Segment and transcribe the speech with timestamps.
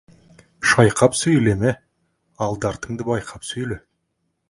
[0.69, 1.75] Шайқап сөйлеме,
[2.49, 3.83] алды-артыңды байқап сөйле.